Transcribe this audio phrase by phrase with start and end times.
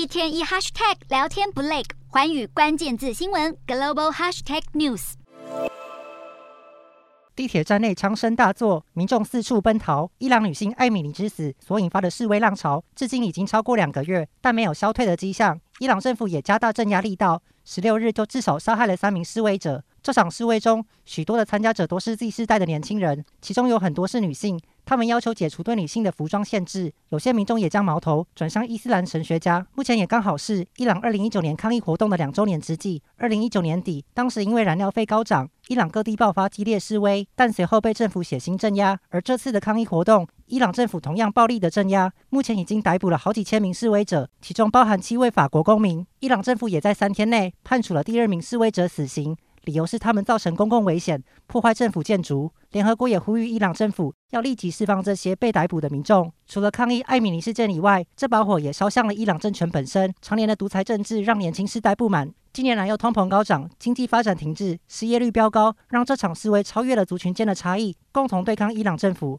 [0.00, 5.12] 一天一 hashtag 聊天不累，环宇关键字新闻 global hashtag news。
[7.36, 10.10] 地铁站内枪声大作，民众四处奔逃。
[10.16, 15.60] 伊朗女星艾米尼之死所引发的示威浪潮，至今已经超过两个月，但没有消退的迹象。
[15.80, 19.84] 伊朗政府也加大镇压力道，十六日就至少杀害了三名示威者。
[20.02, 24.58] 这场示威中，许多的参加者都是 Z 世代的年轻人，其中有很多是女性。
[24.90, 29.64] 他们要求解除对女性的服装限制，有些民众也将矛头转向伊斯兰神学家。
[29.76, 33.00] 目前也刚好是伊朗二零一九年抗议活动的两周年之际。
[33.16, 38.98] 二零一九年底，当时因为燃料费高涨，伊朗各地爆发激烈示威，但随后被政府血腥镇压。
[39.10, 46.04] 而这次的抗议活动，伊朗政府同样暴力的镇压，目前已经逮捕了好几千名示威者，其中包含七位法国公民。
[46.18, 49.36] 伊朗政府也在三天内判处了第二名示威者死刑。
[49.64, 52.50] 理由是他们造成公共危险，破坏政府建筑。
[52.70, 56.32] 联合国也呼吁伊朗政府要立即释放这些被逮捕的民众。
[56.46, 60.12] 除了抗议艾米尼事件以外，这把火也烧向了伊朗政权本身。
[60.22, 69.38] 常年的独裁政治让年轻世代不满，近年来又通膨高涨，经济发展停滞，失业率飙高，让这场示威超越了族群间的差异，共同对抗伊朗政府。